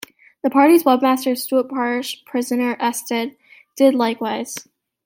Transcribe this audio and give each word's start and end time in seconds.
The 0.41 0.49
party's 0.49 0.83
webmaster, 0.83 1.37
Stuart 1.37 1.69
"Parish 1.69 2.25
Poisoner" 2.25 2.75
Estell 2.81 3.35
did 3.75 3.93
likewise. 3.93 4.57